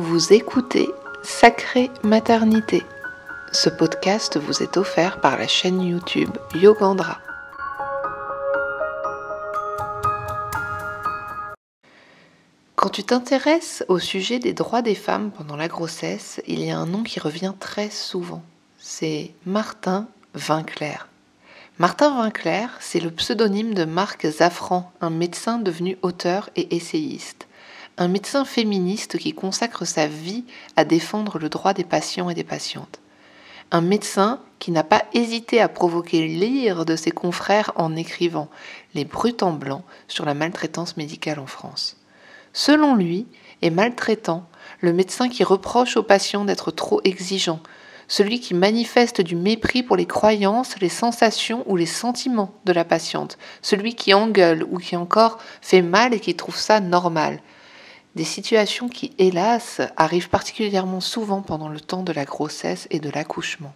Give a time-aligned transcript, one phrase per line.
[0.00, 0.88] Vous écoutez
[1.24, 2.84] Sacrée Maternité.
[3.50, 7.18] Ce podcast vous est offert par la chaîne YouTube Yogandra.
[12.76, 16.78] Quand tu t'intéresses au sujet des droits des femmes pendant la grossesse, il y a
[16.78, 18.44] un nom qui revient très souvent.
[18.78, 21.08] C'est Martin Vinclair.
[21.80, 27.47] Martin Vinclair, c'est le pseudonyme de Marc Zafran, un médecin devenu auteur et essayiste
[27.98, 30.44] un médecin féministe qui consacre sa vie
[30.76, 33.00] à défendre le droit des patients et des patientes.
[33.72, 38.48] Un médecin qui n'a pas hésité à provoquer l'ire de ses confrères en écrivant
[38.94, 41.96] Les brutes en blanc sur la maltraitance médicale en France.
[42.52, 43.26] Selon lui,
[43.62, 44.48] est maltraitant
[44.80, 47.60] le médecin qui reproche aux patients d'être trop exigeants,
[48.06, 52.84] celui qui manifeste du mépris pour les croyances, les sensations ou les sentiments de la
[52.84, 57.40] patiente, celui qui engueule ou qui encore fait mal et qui trouve ça normal,
[58.18, 63.10] des situations qui, hélas, arrivent particulièrement souvent pendant le temps de la grossesse et de
[63.10, 63.72] l'accouchement.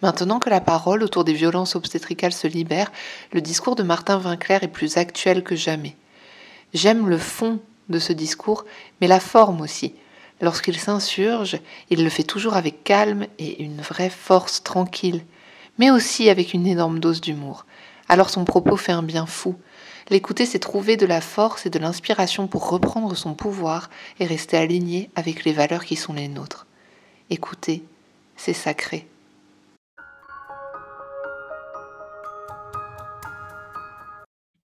[0.00, 2.90] Maintenant que la parole autour des violences obstétricales se libère,
[3.32, 5.96] le discours de Martin Vinclair est plus actuel que jamais.
[6.72, 8.64] J'aime le fond de ce discours,
[9.02, 9.92] mais la forme aussi.
[10.40, 15.22] Lorsqu'il s'insurge, il le fait toujours avec calme et une vraie force tranquille,
[15.76, 17.66] mais aussi avec une énorme dose d'humour.
[18.08, 19.56] Alors son propos fait un bien fou,
[20.12, 23.88] L'écouter, c'est trouver de la force et de l'inspiration pour reprendre son pouvoir
[24.20, 26.66] et rester aligné avec les valeurs qui sont les nôtres.
[27.30, 27.82] Écouter,
[28.36, 29.06] c'est sacré.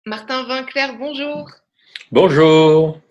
[0.06, 1.52] Martin Vinclair, bonjour.
[2.10, 3.02] Bonjour.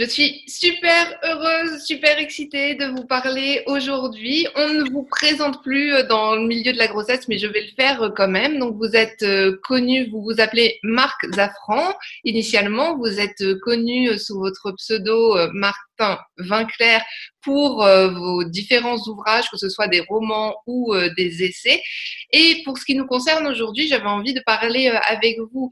[0.00, 4.46] Je suis super heureuse, super excitée de vous parler aujourd'hui.
[4.56, 7.60] On ne vous présente plus euh, dans le milieu de la grossesse, mais je vais
[7.60, 8.58] le faire euh, quand même.
[8.58, 11.92] Donc, vous êtes euh, connu, vous vous appelez Marc Zafran.
[12.24, 17.04] Initialement, vous êtes connu sous votre pseudo Martin Vinclair
[17.42, 21.82] pour vos différents ouvrages, que ce soit des romans ou des essais.
[22.32, 25.70] Et pour ce qui nous concerne aujourd'hui, j'avais envie de parler avec vous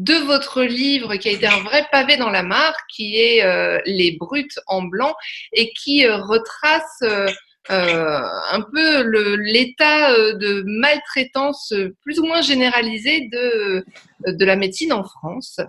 [0.00, 3.78] de votre livre qui a été un vrai pavé dans la mare, qui est euh,
[3.84, 5.14] Les Brutes en blanc
[5.52, 7.28] et qui euh, retrace euh,
[7.68, 9.02] un peu
[9.36, 13.84] l'état de maltraitance plus ou moins généralisé de,
[14.26, 15.60] de la médecine en France.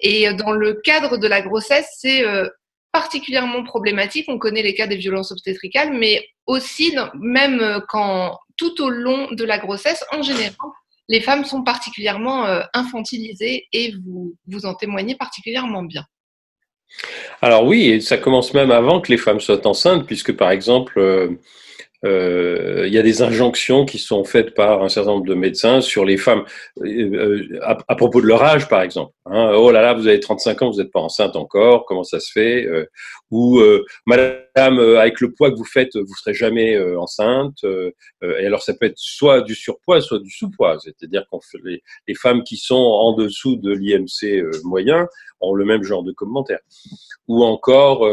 [0.00, 2.22] Et dans le cadre de la grossesse, c'est
[2.92, 4.26] particulièrement problématique.
[4.28, 9.44] On connaît les cas des violences obstétricales, mais aussi, même quand tout au long de
[9.44, 10.54] la grossesse, en général,
[11.12, 16.04] les femmes sont particulièrement euh, infantilisées et vous, vous en témoignez particulièrement bien.
[17.42, 20.98] Alors oui, et ça commence même avant que les femmes soient enceintes, puisque par exemple,
[22.04, 25.34] euh, euh, il y a des injonctions qui sont faites par un certain nombre de
[25.34, 26.44] médecins sur les femmes
[26.80, 29.12] euh, euh, à, propos de leur âge, par exemple.
[29.26, 29.52] Hein.
[29.54, 32.30] oh là là, vous avez 35 ans, vous n'êtes pas enceinte encore, comment ça se
[32.32, 32.68] fait
[33.30, 33.60] Ou
[34.06, 37.64] Madame, avec le poids que vous faites, vous serez jamais enceinte.
[38.22, 40.78] et alors, ça peut être soit du surpoids, soit du sous-poids.
[40.80, 45.06] C'est-à-dire qu'on les, les, femmes qui sont en dessous de l'IMC moyen
[45.40, 46.60] ont le même genre de commentaires.
[47.28, 48.04] Ou encore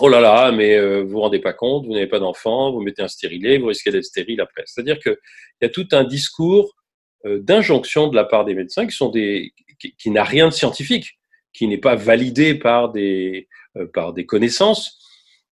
[0.00, 2.80] Oh là là, mais euh, vous vous rendez pas compte, vous n'avez pas d'enfant, vous
[2.80, 4.62] mettez un stérilet, vous risquez d'être stérile après.
[4.66, 5.16] C'est-à-dire qu'il
[5.60, 6.76] y a tout un discours
[7.26, 11.18] euh, d'injonction de la part des médecins qui sont des qui, n'a rien de scientifique,
[11.52, 14.98] qui n'est pas validé par des euh, par des connaissances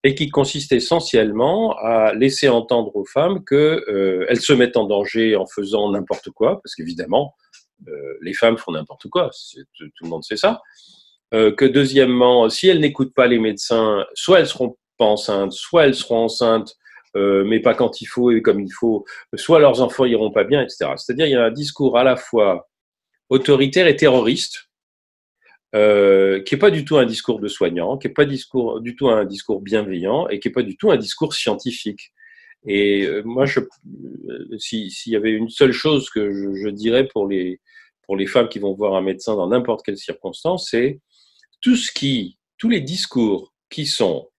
[0.05, 5.35] et qui consiste essentiellement à laisser entendre aux femmes que elles se mettent en danger
[5.35, 7.35] en faisant n'importe quoi, parce qu'évidemment
[8.21, 9.31] les femmes font n'importe quoi,
[9.75, 10.63] tout le monde sait ça.
[11.35, 15.87] Euh, que deuxièmement, si elles n'écoutent pas les médecins, soit elles seront pas enceintes, soit
[15.87, 16.77] elles seront enceintes,
[17.17, 19.05] euh, mais pas quand il faut et comme il faut,
[19.35, 20.93] soit leurs enfants iront pas bien, etc.
[20.97, 22.69] C'est-à-dire il y a un discours à la fois
[23.29, 24.69] autoritaire et terroriste,
[25.75, 28.39] euh, qui est pas du tout un discours de soignant, qui est pas du
[28.97, 32.13] tout un discours bienveillant et qui est pas du tout un discours scientifique.
[32.69, 33.47] Et moi,
[34.59, 37.61] s'il y avait une seule chose que je, je dirais pour les,
[38.03, 41.01] pour les femmes qui vont voir un médecin dans n'importe quelle circonstance, c'est
[41.67, 44.31] tout ce qui, tous les discours qui sont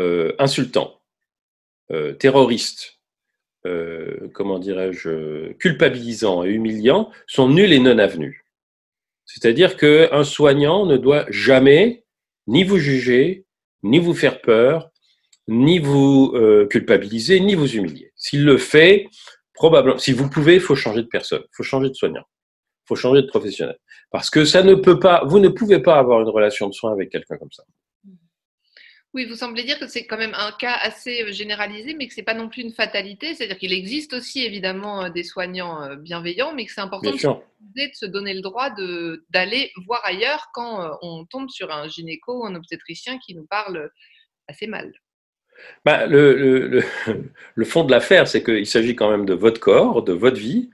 [0.00, 1.00] euh, insultants,
[1.92, 2.98] euh, terroristes,
[3.64, 8.40] euh, comment dirais-je, culpabilisants et humiliants, sont nuls et non avenus.
[9.24, 12.04] C'est-à-dire qu'un soignant ne doit jamais
[12.48, 13.46] ni vous juger,
[13.84, 14.90] ni vous faire peur,
[15.46, 16.34] ni vous
[16.70, 18.12] culpabiliser, ni vous humilier.
[18.16, 19.06] S'il le fait,
[19.52, 22.24] probablement, si vous pouvez, il faut changer de personne, il faut changer de soignant
[22.86, 23.78] faut changer de professionnel.
[24.10, 26.92] Parce que ça ne peut pas, vous ne pouvez pas avoir une relation de soins
[26.92, 27.64] avec quelqu'un comme ça.
[29.14, 32.14] Oui, vous semblez dire que c'est quand même un cas assez euh, généralisé, mais que
[32.14, 33.34] ce n'est pas non plus une fatalité.
[33.34, 37.16] C'est-à-dire qu'il existe aussi évidemment euh, des soignants euh, bienveillants, mais que c'est important de,
[37.92, 38.70] se donner le droit
[39.30, 43.88] d'aller voir ailleurs quand on tombe sur un gynéco ou un obstétricien qui nous parle
[44.48, 44.92] assez mal.
[45.84, 46.82] Bah, le,
[47.54, 50.70] le, fond de l'affaire, c'est qu'il s'agit quand même de votre corps, de votre vie,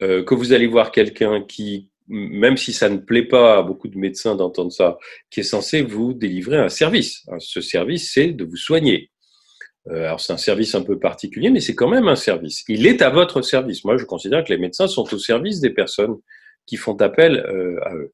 [0.00, 3.98] que vous allez voir quelqu'un qui même si ça ne plaît pas à beaucoup de
[3.98, 4.98] médecins d'entendre ça,
[5.30, 7.26] qui est censé vous délivrer un service.
[7.38, 9.10] Ce service, c'est de vous soigner.
[9.90, 12.64] Euh, alors c'est un service un peu particulier, mais c'est quand même un service.
[12.68, 13.84] Il est à votre service.
[13.84, 16.16] Moi, je considère que les médecins sont au service des personnes
[16.66, 18.12] qui font appel euh, à eux.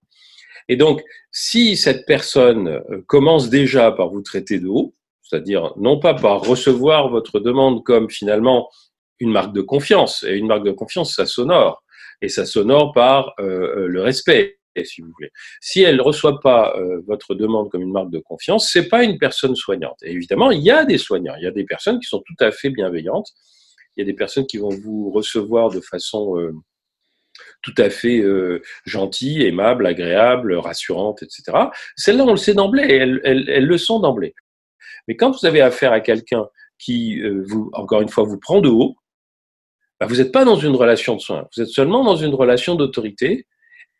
[0.69, 5.99] Et donc, si cette personne euh, commence déjà par vous traiter de haut, c'est-à-dire non
[5.99, 8.69] pas par recevoir votre demande comme finalement
[9.21, 11.85] une marque de confiance, et une marque de confiance, ça sonore,
[12.21, 15.31] et ça s'honore par euh, euh, le respect si vous voulez.
[15.61, 19.05] Si elle ne reçoit pas euh, votre demande comme une marque de confiance, c'est pas
[19.05, 19.99] une personne soignante.
[20.03, 22.45] Et évidemment, il y a des soignants, il y a des personnes qui sont tout
[22.45, 23.29] à fait bienveillantes,
[23.97, 26.35] il y a des personnes qui vont vous recevoir de façon
[27.63, 28.25] tout à fait
[28.85, 31.69] gentille, aimable, agréable, rassurante, etc.
[31.95, 34.35] Celles-là, on le sait d'emblée, elles, elles, le sont d'emblée.
[35.07, 36.49] Mais quand vous avez affaire à quelqu'un
[36.81, 38.97] qui, vous, encore une fois, vous prend de haut,
[40.05, 42.75] bah, vous n'êtes pas dans une relation de soins, vous êtes seulement dans une relation
[42.75, 43.47] d'autorité.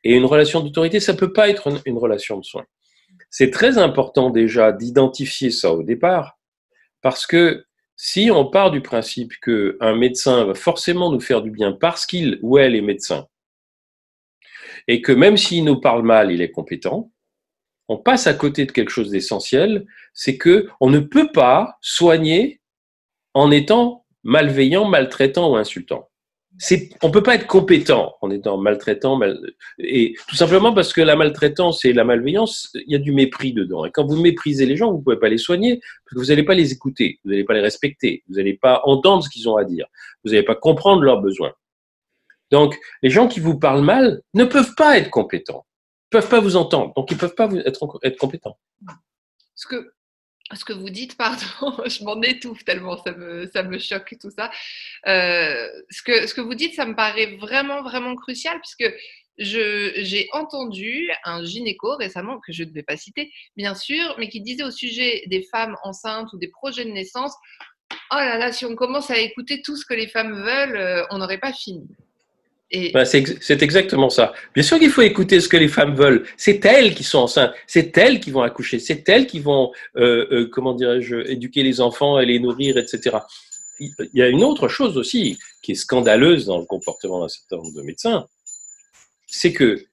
[0.07, 2.67] Et une relation d'autorité, ça ne peut pas être une, relation de soins.
[3.31, 6.39] C'est très important déjà d'identifier ça au départ,
[7.01, 7.65] parce que
[7.97, 12.39] si on part du principe qu'un médecin va forcément nous faire du bien parce qu'il
[12.43, 13.29] ou elle est médecin,
[14.89, 17.11] et que même s'il nous parle mal, il est compétent,
[17.89, 22.61] on passe à côté de quelque chose d'essentiel, c'est que on ne peut pas soigner
[23.33, 26.09] en étant malveillant, maltraitant ou insultant.
[27.03, 29.21] On peut pas être compétent en étant maltraitant,
[29.79, 33.53] et tout simplement parce que la maltraitance et la malveillance, il y a du mépris
[33.53, 33.85] dedans.
[33.85, 36.45] Et quand vous méprisez les gens, vous pouvez pas les soigner parce que vous n'allez
[36.45, 39.57] pas les écouter, vous n'allez pas les respecter, vous n'allez pas entendre ce qu'ils ont
[39.57, 39.87] à dire,
[40.25, 41.53] vous n'allez pas comprendre leurs besoins.
[42.53, 45.67] Donc, les gens qui vous parlent mal ne peuvent pas être compétents,
[46.13, 48.59] ne peuvent pas vous entendre, donc ils peuvent pas être, compétents.
[50.53, 53.13] Ce que vous dites, pardon, je m'en étouffe tellement ça
[53.63, 54.51] me, choque tout ça.
[55.07, 58.93] Euh, ce, que, ce que vous dites, ça me paraît vraiment, vraiment crucial puisque
[59.39, 64.41] j'ai entendu un gynéco récemment, que je ne vais pas citer, bien sûr, mais qui
[64.41, 67.35] disait au sujet des femmes enceintes ou des projets de naissance,
[68.13, 71.05] oh là là, si on commence à écouter tout ce que les femmes veulent, euh,
[71.11, 71.89] on n'aurait pas fini.
[72.93, 74.33] Ben, c'est exactement ça.
[74.55, 76.25] Bien sûr qu'il faut écouter ce que les femmes veulent.
[76.37, 80.27] C'est elles qui sont enceintes, c'est elles qui vont accoucher, c'est elles qui vont, euh,
[80.31, 83.19] euh, comment dirais-je, éduquer les enfants et les nourrir, etc.
[83.81, 87.57] Il y a une autre chose aussi qui est scandaleuse dans le comportement d'un certain
[87.57, 88.27] nombre de médecins,
[89.27, 89.85] c'est que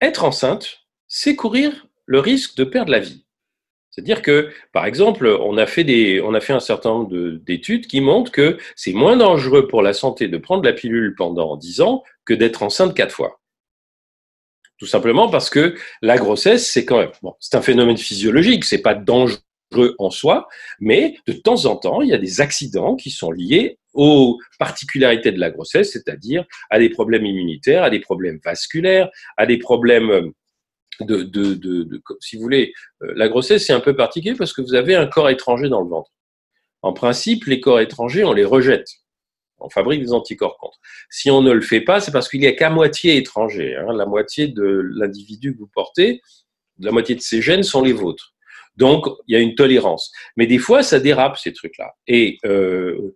[0.00, 3.24] être enceinte, c'est courir le risque de perdre la vie.
[3.90, 7.86] C'est-à-dire que, par exemple, on a fait, des, on a fait un certain nombre d'études
[7.86, 11.80] qui montrent que c'est moins dangereux pour la santé de prendre la pilule pendant 10
[11.80, 13.40] ans que d'être enceinte quatre fois.
[14.78, 18.78] Tout simplement parce que la grossesse, c'est quand même, bon, c'est un phénomène physiologique, c'est
[18.78, 20.48] pas dangereux en soi,
[20.78, 25.32] mais de temps en temps, il y a des accidents qui sont liés aux particularités
[25.32, 30.32] de la grossesse, c'est-à-dire à des problèmes immunitaires, à des problèmes vasculaires, à des problèmes
[32.20, 35.06] si vous voulez, euh, la grossesse c'est un peu particulier parce que vous avez un
[35.06, 36.10] corps étranger dans le ventre.
[36.82, 38.88] En principe, les corps étrangers, on les rejette.
[39.58, 40.78] On fabrique des anticorps contre.
[41.10, 43.76] Si on ne le fait pas, c'est parce qu'il n'y a qu'à moitié étranger.
[43.76, 43.92] Hein.
[43.92, 44.64] La moitié de
[44.94, 46.22] l'individu que vous portez,
[46.78, 48.32] la moitié de ses gènes sont les vôtres.
[48.80, 50.10] Donc, il y a une tolérance.
[50.38, 51.92] Mais des fois, ça dérape, ces trucs-là.
[52.06, 53.14] Et euh,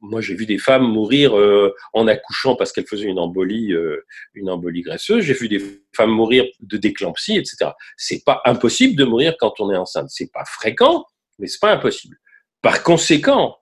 [0.00, 4.04] moi, j'ai vu des femmes mourir euh, en accouchant parce qu'elles faisaient une embolie, euh,
[4.34, 5.22] une embolie graisseuse.
[5.22, 5.62] J'ai vu des
[5.94, 7.70] femmes mourir de déclampsie, etc.
[7.96, 10.10] C'est pas impossible de mourir quand on est enceinte.
[10.10, 11.04] C'est pas fréquent,
[11.38, 12.16] mais c'est pas impossible.
[12.60, 13.56] Par conséquent,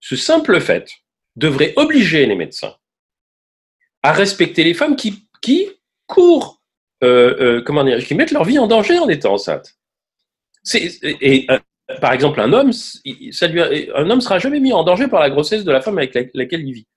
[0.00, 0.86] ce simple fait
[1.34, 2.74] devrait obliger les médecins
[4.02, 5.26] à respecter les femmes qui,
[6.06, 6.62] courent,
[7.00, 9.79] comment dire, qui mettent leur vie en danger en étant enceintes
[10.74, 11.58] et euh,
[12.00, 15.64] par exemple, un homme, ça un homme sera jamais mis en danger par la grossesse
[15.64, 16.88] de la femme avec laquelle il vit.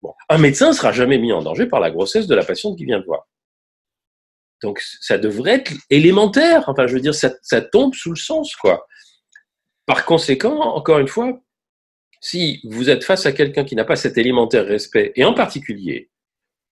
[0.00, 0.14] Bon.
[0.28, 3.00] Un médecin sera jamais mis en danger par la grossesse de la patiente qui vient
[3.00, 3.26] de voir.
[4.62, 6.64] Donc, ça devrait être élémentaire.
[6.68, 8.86] Enfin, je veux dire, ça, ça tombe sous le sens, quoi.
[9.86, 11.40] Par conséquent, encore une fois,
[12.20, 16.10] si vous êtes face à quelqu'un qui n'a pas cet élémentaire respect, et en particulier,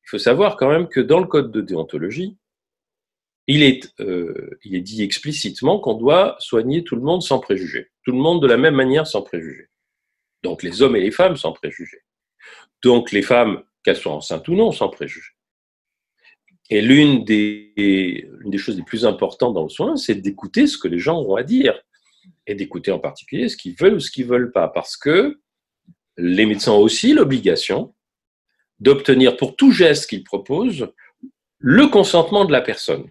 [0.05, 2.37] il faut savoir quand même que dans le code de déontologie,
[3.47, 7.91] il est, euh, il est dit explicitement qu'on doit soigner tout le monde sans préjugés.
[8.03, 9.69] Tout le monde de la même manière sans préjugés.
[10.43, 12.03] Donc les hommes et les femmes sans préjugés.
[12.83, 15.33] Donc les femmes, qu'elles soient enceintes ou non, sans préjugés.
[16.71, 20.89] Et l'une des, des choses les plus importantes dans le soin, c'est d'écouter ce que
[20.89, 21.81] les gens ont à dire.
[22.47, 25.41] et d'écouter en particulier ce qu'ils veulent ou ce qu'ils veulent pas, parce que
[26.17, 27.95] les médecins ont aussi l'obligation
[28.81, 30.93] d'obtenir pour tout geste qu'ils proposent
[31.59, 33.11] le consentement de la personne.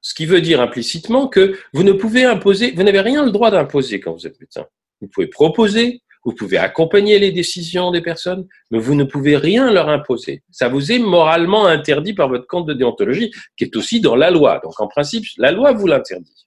[0.00, 3.50] Ce qui veut dire implicitement que vous ne pouvez imposer, vous n'avez rien le droit
[3.50, 4.66] d'imposer quand vous êtes médecin.
[5.00, 9.72] Vous pouvez proposer, vous pouvez accompagner les décisions des personnes, mais vous ne pouvez rien
[9.72, 10.42] leur imposer.
[10.50, 14.30] Ça vous est moralement interdit par votre compte de déontologie, qui est aussi dans la
[14.30, 14.60] loi.
[14.62, 16.46] Donc en principe, la loi vous l'interdit.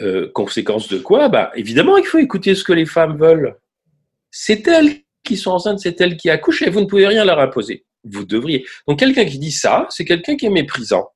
[0.00, 1.28] Euh, conséquence de quoi?
[1.28, 3.56] Bah, Évidemment, il faut écouter ce que les femmes veulent.
[4.30, 7.40] C'est elles qui sont enceintes, c'est elles qui accouchent et vous ne pouvez rien leur
[7.40, 7.84] imposer.
[8.10, 8.64] Vous devriez.
[8.86, 11.10] Donc quelqu'un qui dit ça, c'est quelqu'un qui est méprisant.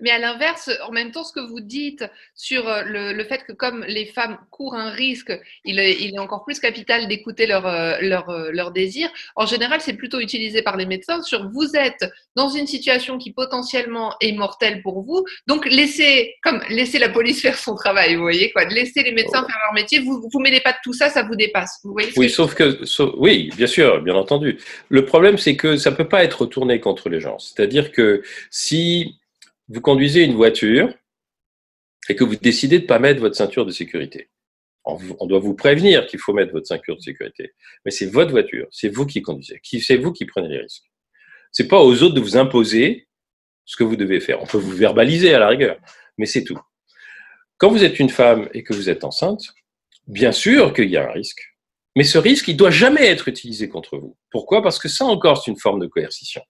[0.00, 3.52] Mais à l'inverse, en même temps, ce que vous dites sur euh, le, fait que
[3.52, 5.32] comme les femmes courent un risque,
[5.64, 9.08] il est, il est encore plus capital d'écouter leur, euh, leur, euh, leur désir.
[9.34, 12.04] En général, c'est plutôt utilisé par les médecins sur vous êtes
[12.36, 17.42] dans une situation qui potentiellement est mortelle pour vous, donc laissez, comme laissez la police
[17.42, 19.98] faire son travail, vous voyez quoi, laissez les médecins faire leur métier.
[20.00, 21.80] Vous vous mêlez pas de tout ça, ça vous dépasse.
[21.84, 22.78] Vous voyez oui, sauf que,
[23.16, 24.58] oui, bien sûr, bien entendu.
[24.88, 27.38] Le problème, c'est que ça peut pas être retourné contre les gens.
[27.38, 29.18] C'est-à-dire que si
[29.68, 30.92] vous conduisez une voiture
[32.08, 34.30] et que vous décidez de ne pas mettre votre ceinture de sécurité.
[34.84, 37.52] On doit vous prévenir qu'il faut mettre votre ceinture de sécurité.
[37.84, 40.90] Mais c'est votre voiture, c'est vous qui conduisez, c'est vous qui prenez les risques.
[41.52, 43.08] C'est pas aux autres de vous imposer
[43.66, 44.42] ce que vous devez faire.
[44.42, 45.78] On peut vous verbaliser à la rigueur,
[46.16, 46.58] mais c'est tout.
[47.58, 49.42] Quand vous êtes une femme et que vous êtes enceinte,
[50.06, 51.40] bien sûr qu'il y a un risque.
[51.94, 54.16] Mais ce risque, il doit jamais être utilisé contre vous.
[54.30, 54.62] Pourquoi?
[54.62, 56.40] Parce que ça encore, c'est une forme de coercition.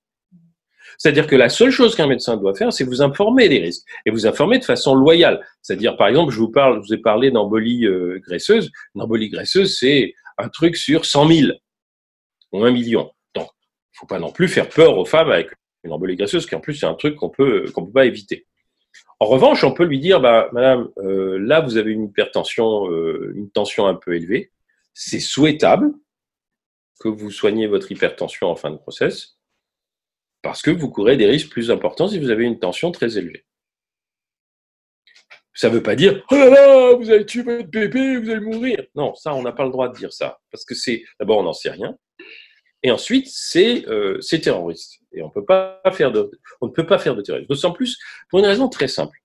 [0.99, 4.11] C'est-à-dire que la seule chose qu'un médecin doit faire, c'est vous informer des risques et
[4.11, 5.47] vous informer de façon loyale.
[5.63, 8.73] C'est-à-dire, par exemple, je vous parle, je vous ai parlé d'embolie euh, graisseuse.
[8.97, 11.53] Une embolie graisseuse, c'est un truc sur 100 000
[12.53, 13.13] ou un million.
[13.35, 13.49] Donc,
[13.95, 15.51] il faut pas non plus faire peur aux femmes avec
[15.85, 18.47] une embolie graisseuse, qui en plus c'est un truc qu'on peut qu'on peut pas éviter.
[19.21, 23.33] En revanche, on peut lui dire, bah, Madame, euh, là vous avez une hypertension, euh,
[23.37, 24.51] une tension un peu élevée.
[24.95, 25.93] C'est souhaitable
[26.99, 29.38] que vous soigniez votre hypertension en fin de process
[30.43, 33.45] parce que vous courez des risques plus importants si vous avez une tension très élevée.
[35.55, 38.41] Ça ne veut pas dire oh là là, vous allez tuer votre bébé, vous allez
[38.41, 38.85] mourir.
[38.95, 40.39] Non, ça, on n'a pas le droit de dire ça.
[40.53, 41.97] Parce que c'est, d'abord, on n'en sait rien.
[42.85, 45.01] Et ensuite, c'est euh, terroriste.
[45.13, 46.13] Et on, peut pas faire
[46.61, 47.49] on ne peut pas faire de terrorisme.
[47.49, 47.99] D'autant plus
[48.31, 49.19] pour une raison très simple.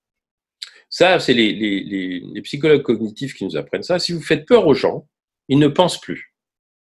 [0.90, 4.00] Ça, c'est les, les, les psychologues cognitifs qui nous apprennent ça.
[4.00, 5.08] Si vous faites peur aux gens,
[5.50, 6.33] ils ne pensent plus.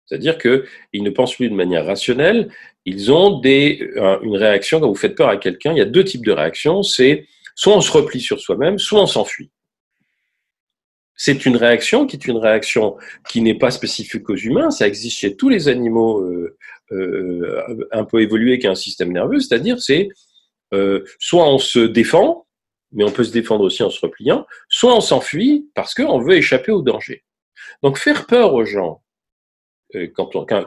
[0.09, 2.49] C'est-à-dire qu'ils ne pensent plus de manière rationnelle,
[2.87, 3.91] ils ont des,
[4.23, 6.83] une réaction, quand vous faites peur à quelqu'un, il y a deux types de réactions,
[6.83, 9.51] c'est soit on se replie sur soi-même, soit on s'enfuit.
[11.15, 12.97] C'est une réaction qui est une réaction
[13.29, 16.57] qui n'est pas spécifique aux humains, ça existe chez tous les animaux euh,
[16.93, 20.09] euh, un peu évolués qui ont un système nerveux, c'est-à-dire c'est
[20.73, 22.47] euh, soit on se défend,
[22.93, 26.37] mais on peut se défendre aussi en se repliant, soit on s'enfuit parce qu'on veut
[26.37, 27.25] échapper au danger.
[27.83, 29.03] Donc faire peur aux gens,
[29.95, 30.07] euh,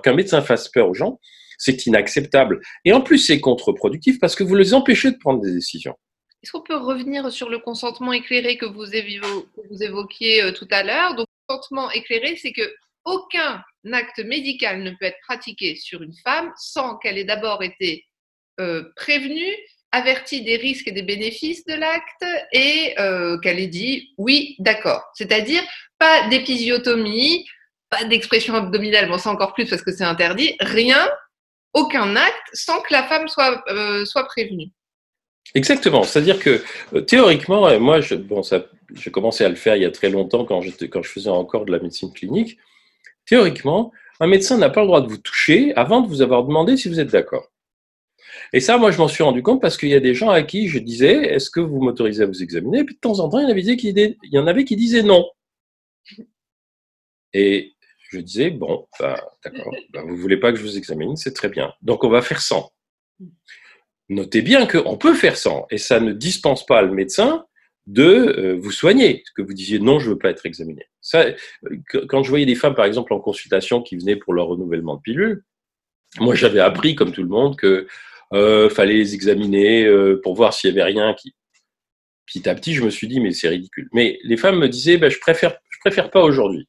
[0.03, 1.19] qu'un médecin fasse peur aux gens,
[1.57, 2.59] c'est inacceptable.
[2.85, 5.95] Et en plus, c'est contre-productif parce que vous les empêchez de prendre des décisions.
[6.41, 8.95] Est-ce qu'on peut revenir sur le consentement éclairé que vous,
[9.83, 11.13] évoquiez euh, tout à l'heure?
[11.15, 12.73] Donc, le consentement éclairé, c'est que
[13.05, 18.05] aucun acte médical ne peut être pratiqué sur une femme sans qu'elle ait d'abord été
[18.59, 19.55] euh, prévenue,
[19.91, 22.95] avertie des risques et des bénéfices de l'acte et
[23.43, 25.03] qu'elle ait dit oui, d'accord.
[25.15, 25.63] C'est-à-dire
[25.99, 27.45] pas d'épisiotomie,
[27.91, 31.09] pas d'expression abdominale, bon, ça encore plus parce que c'est interdit, rien,
[31.73, 34.71] aucun acte sans que la femme soit, euh, soit prévenue.
[35.53, 36.03] Exactement.
[36.03, 38.41] C'est-à-dire que euh, théoriquement, euh, moi, bon,
[38.93, 41.65] j'ai commencé à le faire il y a très longtemps quand, quand je faisais encore
[41.65, 42.57] de la médecine clinique.
[43.25, 46.77] Théoriquement, un médecin n'a pas le droit de vous toucher avant de vous avoir demandé
[46.77, 47.51] si vous êtes d'accord.
[48.53, 50.43] Et ça, moi, je m'en suis rendu compte parce qu'il y a des gens à
[50.43, 52.79] qui je disais, est-ce que vous m'autorisez à vous examiner?
[52.79, 55.25] Et puis de temps en temps, il y en avait qui disaient non.
[57.33, 57.73] Et
[58.11, 61.49] je disais, bon, bah, d'accord, bah, vous voulez pas que je vous examine, c'est très
[61.49, 61.73] bien.
[61.81, 62.69] Donc on va faire 100.
[64.09, 67.45] Notez bien qu'on peut faire 100 et ça ne dispense pas le médecin
[67.87, 70.85] de euh, vous soigner, que vous disiez non, je veux pas être examiné.
[72.09, 75.01] Quand je voyais des femmes, par exemple, en consultation qui venaient pour leur renouvellement de
[75.01, 75.43] pilule,
[76.19, 77.87] moi j'avais appris, comme tout le monde, que
[78.33, 81.33] euh, fallait les examiner euh, pour voir s'il y avait rien qui.
[82.25, 83.89] Petit à petit, je me suis dit, mais c'est ridicule.
[83.93, 86.67] Mais les femmes me disaient, bah, je préfère, je préfère pas aujourd'hui.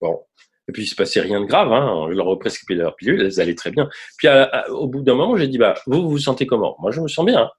[0.00, 0.20] Bon.
[0.68, 1.72] Et puis, il se passait rien de grave.
[1.72, 2.06] Hein.
[2.10, 3.88] Je leur ai prescrit leur pilule, elles allaient très bien.
[4.18, 4.28] Puis,
[4.68, 6.76] au bout d'un moment, j'ai dit, bah, vous, vous vous sentez comment?
[6.78, 7.50] Moi, je me sens bien.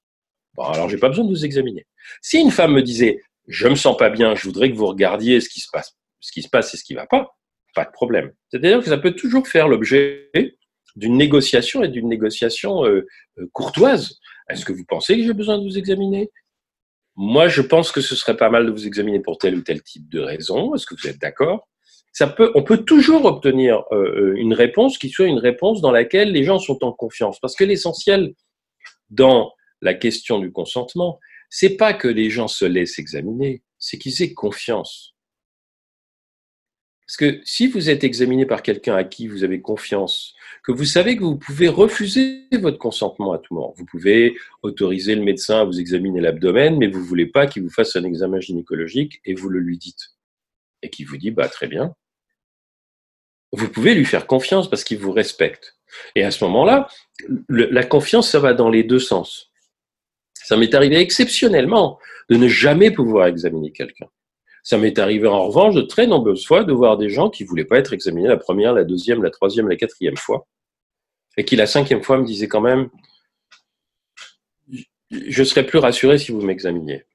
[0.55, 1.85] Bon, alors, j'ai pas besoin de vous examiner.
[2.21, 5.41] Si une femme me disait, je me sens pas bien, je voudrais que vous regardiez
[5.41, 7.35] ce qui se passe, ce qui se passe et ce qui va pas,
[7.75, 8.31] pas de problème.
[8.49, 10.31] C'est-à-dire que ça peut toujours faire l'objet
[10.95, 13.07] d'une négociation et d'une négociation euh,
[13.39, 14.19] euh, courtoise.
[14.49, 16.31] Est-ce que vous pensez que j'ai besoin de vous examiner?
[17.15, 19.81] Moi, je pense que ce serait pas mal de vous examiner pour tel ou tel
[19.81, 20.75] type de raison.
[20.75, 21.67] Est-ce que vous êtes d'accord?
[22.19, 26.59] On peut toujours obtenir euh, une réponse qui soit une réponse dans laquelle les gens
[26.59, 27.39] sont en confiance.
[27.39, 28.33] Parce que l'essentiel
[29.09, 34.21] dans la question du consentement, c'est pas que les gens se laissent examiner, c'est qu'ils
[34.21, 35.15] aient confiance.
[37.05, 40.85] Parce que si vous êtes examiné par quelqu'un à qui vous avez confiance, que vous
[40.85, 45.59] savez que vous pouvez refuser votre consentement à tout moment, vous pouvez autoriser le médecin
[45.59, 49.33] à vous examiner l'abdomen, mais vous voulez pas qu'il vous fasse un examen gynécologique et
[49.33, 50.15] vous le lui dites.
[50.83, 51.93] Et qu'il vous dit, bah, très bien.
[53.51, 55.77] Vous pouvez lui faire confiance parce qu'il vous respecte.
[56.15, 56.87] Et à ce moment-là,
[57.49, 59.51] la confiance, ça va dans les deux sens.
[60.33, 64.07] Ça m'est arrivé exceptionnellement de ne jamais pouvoir examiner quelqu'un.
[64.63, 67.65] Ça m'est arrivé en revanche de très nombreuses fois de voir des gens qui voulaient
[67.65, 70.47] pas être examinés la première, la deuxième, la troisième, la quatrième fois,
[71.37, 72.89] et qui la cinquième fois me disaient quand même,
[75.09, 77.05] je serais plus rassuré si vous m'examiniez.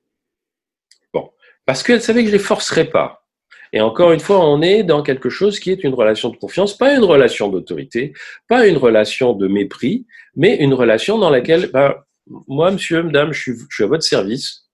[1.12, 1.30] Bon,
[1.64, 3.25] parce qu'elle savait que je les forcerais pas.
[3.72, 6.76] Et encore une fois, on est dans quelque chose qui est une relation de confiance,
[6.76, 8.12] pas une relation d'autorité,
[8.48, 11.94] pas une relation de mépris, mais une relation dans laquelle, ben,
[12.48, 14.66] moi, monsieur, madame, je suis, à votre service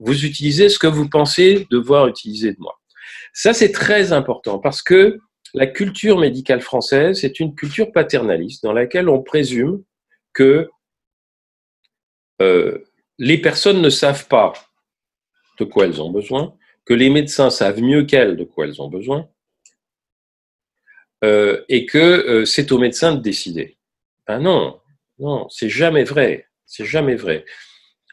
[0.00, 2.80] vous utilisez ce que vous pensez devoir utiliser de moi.
[3.32, 5.18] Ça, c'est très important parce que
[5.54, 9.82] la culture médicale française est une culture paternaliste dans laquelle on présume
[10.32, 10.68] que
[12.40, 12.78] euh,
[13.18, 14.52] les personnes ne savent pas
[15.58, 18.88] de quoi elles ont besoin, que les médecins savent mieux qu'elles de quoi elles ont
[18.88, 19.28] besoin,
[21.24, 23.78] euh, et que euh, c'est aux médecins de décider.
[24.26, 24.80] Ben non,
[25.18, 26.46] non, c'est jamais vrai.
[26.66, 27.44] C'est jamais vrai.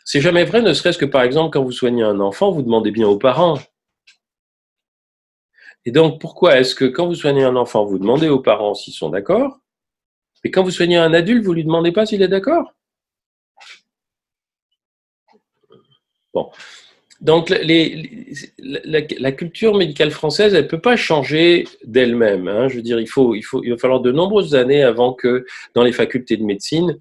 [0.04, 2.92] C'est jamais vrai, ne serait-ce que par exemple, quand vous soignez un enfant, vous demandez
[2.92, 3.60] bien aux parents.
[5.86, 8.94] Et donc, pourquoi est-ce que quand vous soignez un enfant, vous demandez aux parents s'ils
[8.94, 9.60] sont d'accord,
[10.44, 12.74] et quand vous soignez un adulte, vous ne lui demandez pas s'il est d'accord?
[16.34, 16.52] Bon.
[17.20, 22.48] Donc, la, culture médicale française, elle ne peut pas changer d'elle-même.
[22.48, 22.68] Hein.
[22.68, 25.46] Je veux dire, il, faut, il, faut, il va falloir de nombreuses années avant que,
[25.74, 26.98] dans les facultés de médecine,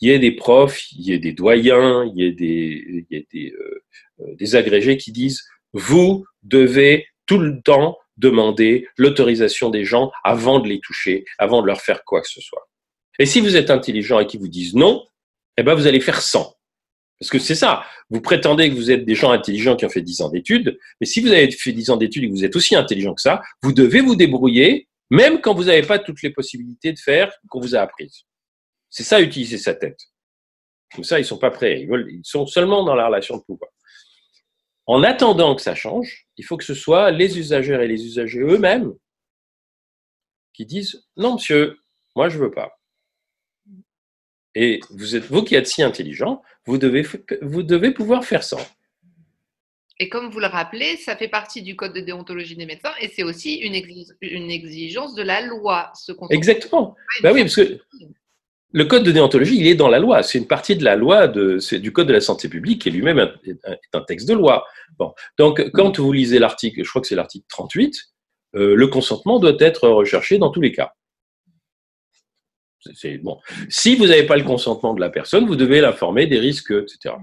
[0.00, 3.06] il y ait des profs, il y ait des doyens, il y ait des, il
[3.10, 3.82] y ait des, euh,
[4.20, 10.58] euh, des agrégés qui disent vous devez tout le temps demander l'autorisation des gens avant
[10.58, 12.68] de les toucher, avant de leur faire quoi que ce soit.
[13.18, 15.04] Et si vous êtes intelligent et qu'ils vous disent non,
[15.56, 16.54] eh ben vous allez faire 100.
[17.20, 17.84] Parce que c'est ça.
[18.08, 21.06] Vous prétendez que vous êtes des gens intelligents qui ont fait 10 ans d'études, mais
[21.06, 23.42] si vous avez fait 10 ans d'études et que vous êtes aussi intelligent que ça,
[23.62, 27.60] vous devez vous débrouiller, même quand vous n'avez pas toutes les possibilités de faire qu'on
[27.60, 28.22] vous a apprises.
[28.88, 30.00] C'est ça, utiliser sa tête.
[30.94, 31.82] Comme ça, ils sont pas prêts.
[31.82, 33.70] Ils, sont seulement dans la relation de pouvoir.
[34.86, 38.40] En attendant que ça change, il faut que ce soit les usagers et les usagers
[38.40, 38.92] eux-mêmes
[40.54, 41.78] qui disent non, monsieur,
[42.16, 42.79] moi je veux pas.
[44.54, 47.06] Et vous êtes vous qui êtes si intelligent, vous devez
[47.42, 48.58] vous devez pouvoir faire ça.
[50.00, 53.08] Et comme vous le rappelez, ça fait partie du code de déontologie des médecins et
[53.08, 53.74] c'est aussi une,
[54.50, 55.92] exigence de la loi.
[55.94, 56.96] Ce Exactement.
[57.22, 57.78] Ben oui, parce que
[58.72, 60.22] le code de déontologie, il est dans la loi.
[60.22, 63.30] C'est une partie de la loi de, du code de la santé publique qui lui-même
[63.44, 63.58] est
[63.92, 64.64] un texte de loi.
[64.98, 65.12] Bon.
[65.36, 67.94] Donc, quand vous lisez l'article, je crois que c'est l'article 38,
[68.56, 70.94] euh, le consentement doit être recherché dans tous les cas.
[72.94, 73.38] C'est bon.
[73.68, 77.14] Si vous n'avez pas le consentement de la personne, vous devez l'informer des risques, etc.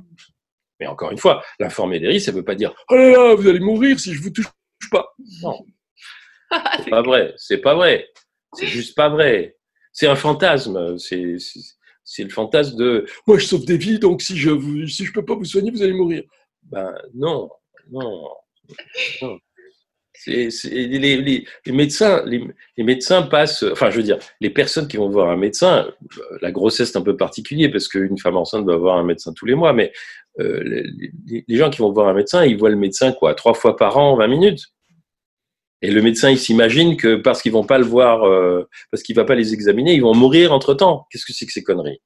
[0.80, 3.36] Mais encore une fois, l'informer des risques, ça ne veut pas dire oh là là,
[3.36, 4.48] vous allez mourir si je vous touche
[4.92, 5.16] pas.
[5.42, 5.66] Non,
[6.78, 7.34] c'est pas vrai.
[7.38, 8.08] C'est pas vrai.
[8.54, 9.58] C'est juste pas vrai
[9.98, 10.96] c'est un fantasme.
[11.00, 15.12] C'est le fantasme de moi je sauve des vies, donc si je ne si je
[15.12, 16.24] peux pas vous soigner, vous allez mourir.
[16.62, 17.50] Ben non,
[17.90, 18.30] non.
[20.26, 25.38] Les, médecins, les, médecins passent, enfin je veux dire, les personnes qui vont voir un
[25.38, 25.88] médecin,
[26.42, 29.46] la grossesse est un peu particulier parce qu'une femme enceinte doit voir un médecin tous
[29.46, 29.92] les mois, mais
[30.40, 30.84] euh,
[31.28, 33.98] les, gens qui vont voir un médecin, ils voient le médecin quoi, trois fois par
[33.98, 34.66] an, 20 minutes.
[35.82, 39.16] Et le médecin, il s'imagine que parce qu'ils vont pas le voir, euh, parce qu'il
[39.16, 41.06] va pas les examiner, ils vont mourir entre temps.
[41.12, 42.02] Qu'est-ce que c'est que ces conneries?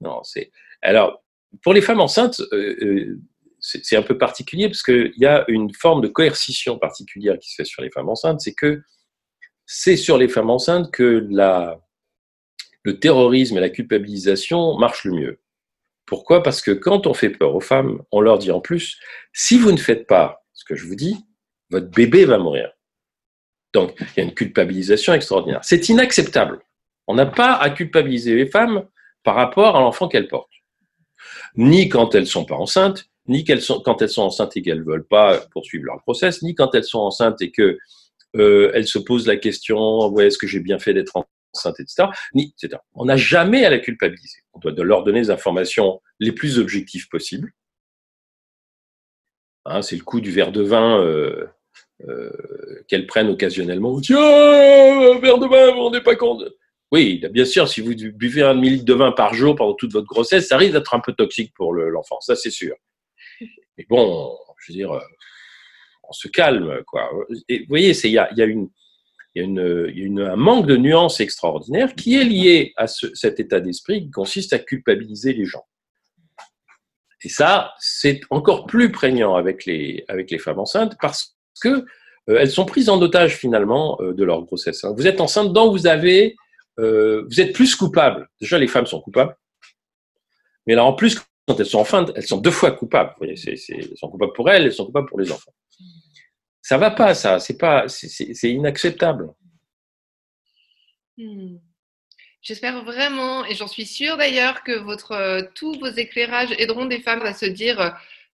[0.00, 0.52] Non, c'est.
[0.80, 1.24] Alors,
[1.62, 3.20] pour les femmes enceintes, euh, euh
[3.66, 7.54] c'est un peu particulier parce qu'il y a une forme de coercition particulière qui se
[7.54, 8.42] fait sur les femmes enceintes.
[8.42, 8.82] C'est que
[9.64, 11.26] c'est sur les femmes enceintes que
[12.82, 15.40] le terrorisme et la culpabilisation marchent le mieux.
[16.04, 16.42] Pourquoi?
[16.42, 18.98] Parce que quand on fait peur aux femmes, on leur dit en plus,
[19.32, 21.16] si vous ne faites pas ce que je vous dis,
[21.70, 22.70] votre bébé va mourir.
[23.72, 25.60] Donc, il y a une culpabilisation extraordinaire.
[25.62, 26.60] C'est inacceptable.
[27.06, 28.86] On n'a pas à culpabiliser les femmes
[29.22, 30.50] par rapport à l'enfant qu'elles portent.
[31.56, 35.06] Ni quand elles sont pas enceintes, ni sont, quand elles sont enceintes et qu'elles veulent
[35.06, 37.78] pas poursuivre leur process, ni quand elles sont enceintes et que
[38.36, 41.16] euh, elles se posent la question est-ce que j'ai bien fait d'être
[41.54, 42.08] enceinte, etc.
[42.34, 42.54] Ni.
[42.94, 44.40] On n'a jamais à la culpabiliser.
[44.52, 47.52] On doit leur donner les informations les plus objectives possibles
[49.66, 51.46] Hein, c'est le coup du verre de vin euh,
[52.88, 53.98] qu'elles prennent occasionnellement.
[54.00, 56.44] Tiens, un verre de vin, vous rendez pas compte
[56.92, 60.06] Oui, bien sûr, si vous buvez un millilitre de vin par jour pendant toute votre
[60.06, 62.74] grossesse, ça risque d'être un peu toxique pour l'enfant, ça c'est sûr.
[63.76, 65.00] Mais bon, je veux dire,
[66.02, 67.10] on se calme, quoi.
[67.48, 68.68] Et vous voyez, il y a, y a une
[69.34, 73.60] y a, une, un manque de nuance extraordinaire qui est lié à ce, cet état
[73.60, 75.64] d'esprit qui consiste à culpabiliser les gens.
[77.22, 81.84] Et ça, c'est encore plus prégnant avec les, avec les femmes enceintes parce que
[82.28, 84.84] euh, elles sont prises en otage finalement euh, de leur grossesse.
[84.84, 84.94] Hein.
[84.96, 86.36] Vous êtes enceinte, donc vous avez,
[86.78, 88.28] euh, vous êtes plus coupable.
[88.40, 89.36] Déjà, les femmes sont coupables,
[90.66, 93.14] mais là en plus, elles sont enceintes, elles sont deux fois coupables.
[93.18, 95.52] Voyez, elles sont coupables pour elles, elles sont coupables pour les enfants.
[96.62, 97.38] Ça va pas, ça.
[97.38, 99.32] C'est pas, c'est inacceptable.
[101.18, 101.56] Hmm.
[102.40, 107.00] J'espère vraiment, et j'en suis sûre d'ailleurs, que votre, euh, tous vos éclairages aideront des
[107.00, 107.90] femmes à se dire euh,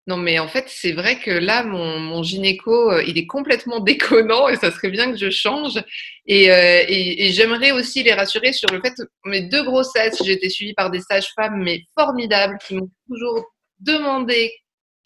[0.07, 4.47] non, mais en fait, c'est vrai que là, mon, gynéco, euh, il est complètement déconnant
[4.47, 5.83] et ça serait bien que je change.
[6.25, 8.93] Et, et, j'aimerais aussi les rassurer sur le fait
[9.25, 13.45] mes deux grossesses, j'ai été suivie par des sages-femmes, mais formidables, qui m'ont toujours
[13.79, 14.51] demandé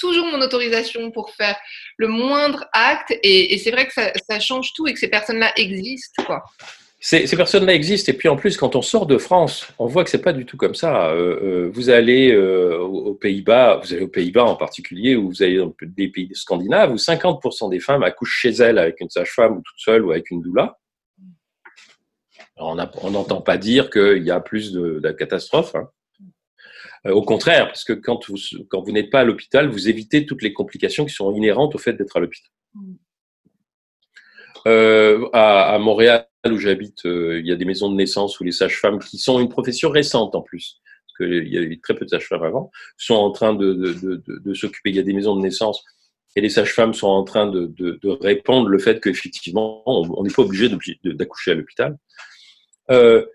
[0.01, 1.55] toujours mon autorisation pour faire
[1.97, 3.13] le moindre acte.
[3.23, 6.23] Et, c'est vrai que ça, change tout et que ces personnes-là existent.
[6.25, 6.43] Quoi.
[7.03, 8.11] Ces, personnes-là existent.
[8.11, 10.45] Et puis en plus, quand on sort de France, on voit que c'est pas du
[10.45, 11.09] tout comme ça.
[11.09, 15.41] Euh, euh, vous allez euh, aux Pays-Bas, vous allez aux Pays-Bas en particulier, ou vous
[15.41, 19.53] allez dans des pays scandinaves, où 50% des femmes accouchent chez elles avec une sage-femme
[19.53, 20.77] ou toute seule ou avec une doula.
[22.57, 25.73] on n'entend pas dire qu'il y a plus de, de catastrophes.
[25.73, 25.89] Hein.
[27.05, 28.37] Au contraire, parce que quand vous,
[28.69, 31.79] quand vous n'êtes pas à l'hôpital, vous évitez toutes les complications qui sont inhérentes au
[31.79, 32.51] fait d'être à l'hôpital.
[34.67, 38.51] Euh, à, Montréal, où j'habite, euh, il y a des maisons de naissance où les
[38.51, 42.09] sages-femmes, qui sont une profession récente en plus, parce qu'il y avait très peu de
[42.09, 44.91] sages-femmes avant, sont en train de, s'occuper.
[44.91, 45.83] Il y a des maisons de naissance
[46.35, 50.69] et les sages-femmes sont en train de, répandre le fait qu'effectivement, on n'est pas obligé
[51.03, 51.97] d'accoucher à l'hôpital.
[52.89, 53.25] Euh,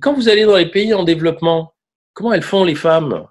[0.00, 1.74] quand vous allez dans les pays en développement,
[2.12, 3.26] comment elles font les femmes?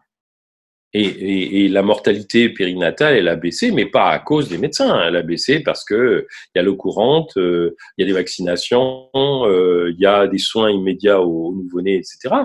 [0.93, 4.99] Et, la mortalité périnatale, elle a baissé, mais pas à cause des médecins.
[5.03, 8.13] Elle a baissé parce que il y a l'eau courante, euh, il y a des
[8.13, 12.35] vaccinations, euh, il y a des soins immédiats aux, nouveau-nés, etc.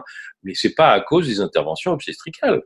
[0.43, 2.63] Mais c'est pas à cause des interventions obstétricales.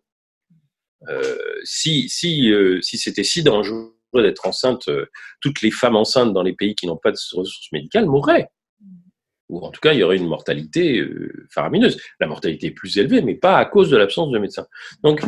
[1.08, 4.90] Euh, si si si c'était si dangereux d'être enceinte,
[5.40, 8.48] toutes les femmes enceintes dans les pays qui n'ont pas de ressources médicales mourraient
[9.48, 11.02] ou en tout cas, il y aurait une mortalité
[11.48, 11.98] faramineuse.
[12.20, 14.66] La mortalité est plus élevée, mais pas à cause de l'absence de médecins.
[15.02, 15.22] Donc,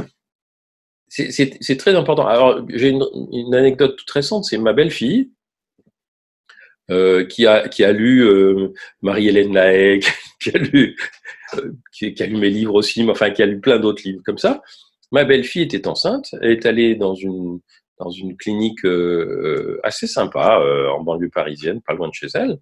[1.11, 2.27] c'est très important.
[2.27, 5.31] Alors, j'ai une, anecdote toute récente, c'est ma belle-fille,
[6.91, 10.01] euh, qui, a, lu euh, Marie-Hélène Lahaye,
[10.41, 10.97] qui a, lu,
[11.93, 14.39] qui, a lu mes livres aussi, mais enfin, qui a lu plein d'autres livres comme
[14.39, 14.63] ça.
[15.11, 17.61] Ma belle-fille était enceinte, elle est allée dans une,
[18.39, 18.85] clinique
[19.83, 20.63] assez sympa,
[20.95, 22.59] en banlieue parisienne, pas loin de chez elle.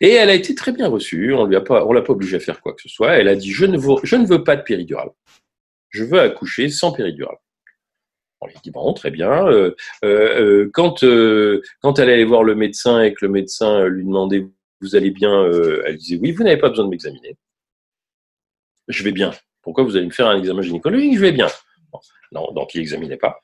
[0.00, 1.34] Et elle a été très bien reçue.
[1.34, 3.18] On ne l'a pas, l'a pas obligée à faire quoi que ce soit.
[3.18, 5.10] Elle a dit je ne veux, je ne veux pas de péridurale.
[5.90, 7.36] Je veux accoucher sans péridurale.
[8.40, 9.46] On lui dit bon, très bien.
[9.48, 9.74] Euh,
[10.04, 11.04] euh, euh, quand
[11.80, 14.46] quand elle allait voir le médecin et que le médecin lui demandait
[14.80, 15.44] vous allez bien,
[15.84, 17.36] elle disait oui, vous n'avez pas besoin de m'examiner.
[18.88, 19.32] Je vais bien.
[19.62, 21.16] Pourquoi vous allez me faire un examen gynécologique?
[21.16, 21.48] Je vais bien.
[22.32, 23.42] Non, donc il n'examinait pas.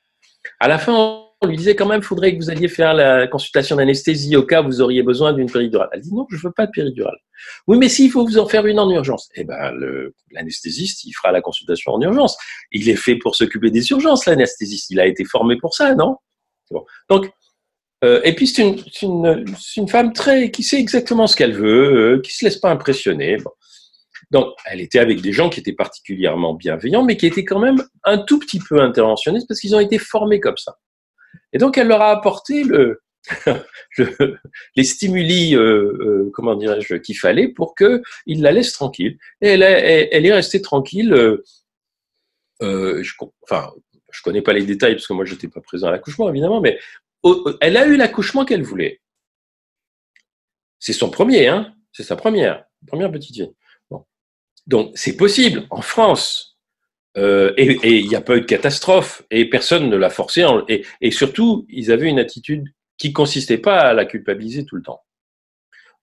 [0.59, 3.75] À la fin, on lui disait quand même, faudrait que vous alliez faire la consultation
[3.75, 5.89] d'anesthésie au cas où vous auriez besoin d'une péridurale.
[5.91, 7.17] Elle dit non, je veux pas de péridurale.
[7.67, 9.29] Oui, mais s'il faut vous en faire une en urgence.
[9.35, 9.71] Eh ben,
[10.31, 12.37] l'anesthésiste, il fera la consultation en urgence.
[12.71, 14.89] Il est fait pour s'occuper des urgences, l'anesthésiste.
[14.89, 16.17] Il a été formé pour ça, non?
[17.07, 17.29] Donc,
[18.03, 18.63] euh, et puis c'est
[19.01, 23.37] une, femme très qui sait exactement ce qu'elle veut, euh, qui se laisse pas impressionner.
[24.31, 27.83] Donc, elle était avec des gens qui étaient particulièrement bienveillants, mais qui étaient quand même
[28.03, 30.75] un tout petit peu interventionnistes parce qu'ils ont été formés comme ça.
[31.53, 33.01] Et donc, elle leur a apporté le,
[34.75, 39.17] les stimuli, euh, euh, comment dirais-je, qu'il fallait pour qu'ils la laissent tranquille.
[39.41, 41.13] Et elle, est restée tranquille.
[41.13, 41.43] Euh,
[42.61, 43.73] euh, je, enfin,
[44.11, 46.79] je connais pas les détails parce que moi, j'étais pas présent à l'accouchement, évidemment, mais
[47.61, 49.01] elle a eu l'accouchement qu'elle voulait.
[50.79, 51.73] C'est son premier, hein.
[51.91, 53.51] C'est sa première, première petite fille.
[54.67, 55.65] Donc, c'est possible.
[55.69, 56.46] En France,
[57.17, 60.45] euh, et il n'y a pas eu de catastrophe et personne ne l'a forcé.
[60.67, 62.65] et, surtout, ils avaient une attitude
[62.97, 65.01] qui consistait pas à la culpabiliser tout le temps.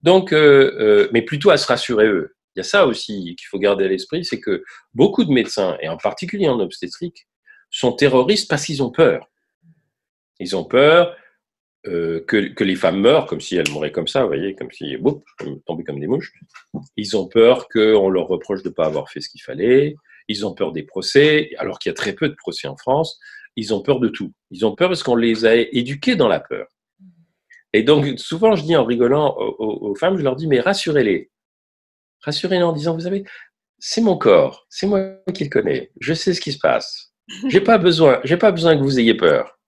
[0.03, 2.35] Donc, euh, euh, mais plutôt à se rassurer eux.
[2.55, 5.77] Il y a ça aussi qu'il faut garder à l'esprit, c'est que beaucoup de médecins,
[5.81, 7.27] et en particulier en obstétrique,
[7.70, 9.29] sont terroristes parce qu'ils ont peur.
[10.38, 11.16] Ils ont peur
[11.85, 15.20] que, les femmes meurent, comme si elles mouraient comme ça, vous voyez, comme si, boum,
[15.66, 16.33] tombaient comme des mouches.
[16.96, 19.96] Ils ont peur qu'on leur reproche de ne pas avoir fait ce qu'il fallait
[20.28, 23.18] ils ont peur des procès, alors qu'il y a très peu de procès en France.
[23.56, 24.32] ils ont peur de tout.
[24.50, 26.66] Ils ont peur parce qu'on les a éduqués dans la peur.
[27.72, 31.30] Et donc, souvent, je dis en rigolant aux, femmes, je leur dis, mais rassurez-les.
[32.20, 33.24] Rassurez-les en disant, vous savez,
[33.78, 37.12] c'est mon corps, c'est moi qui le connais, je sais ce qui se passe.
[37.48, 39.58] J'ai pas besoin, j'ai pas besoin que vous ayez peur.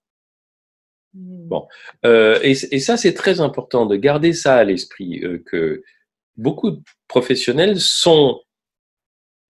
[1.15, 1.49] Hmm.
[1.49, 1.67] Bon,
[2.05, 5.83] euh, et, ça c'est très important de garder ça à l'esprit euh, que
[6.37, 8.41] beaucoup de professionnels sont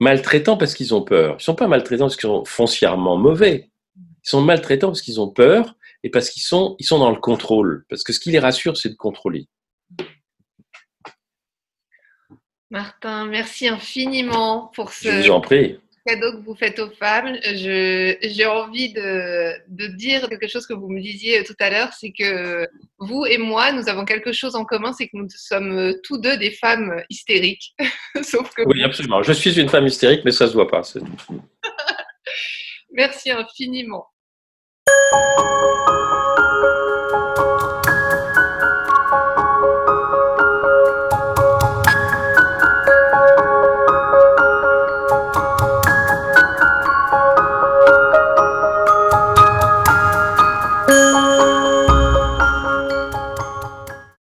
[0.01, 1.37] maltraitants parce qu'ils ont peur.
[1.39, 3.71] Ils sont pas maltraitants parce qu'ils sont foncièrement mauvais.
[3.97, 7.21] Ils sont maltraitants parce qu'ils ont peur et parce qu'ils sont, ils sont dans le
[7.21, 7.85] contrôle.
[7.89, 9.49] Parce que ce qui les rassure, c'est de contrôler.
[12.71, 15.09] Martin, merci infiniment pour ce
[16.07, 17.37] cadeau que vous faites aux femmes.
[17.43, 22.13] J'ai envie de, de, dire quelque chose que vous me disiez tout à l'heure, c'est
[22.13, 26.19] que vous et moi, nous avons quelque chose en commun, c'est que nous sommes tous
[26.19, 27.75] deux des femmes hystériques.
[28.23, 29.23] Sauf que oui, absolument.
[29.23, 30.83] Je suis une femme hystérique, mais ça se voit pas.
[32.93, 34.07] merci infiniment.